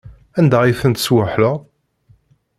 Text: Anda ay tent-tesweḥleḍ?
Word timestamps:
Anda 0.39 0.57
ay 0.61 0.73
tent-tesweḥleḍ? 0.81 1.57